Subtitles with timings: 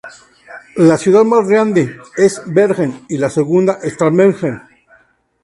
[0.77, 4.61] La ciudad más grande es Bergen y la segunda Stavanger.